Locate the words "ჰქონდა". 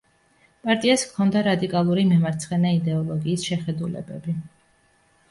1.09-1.43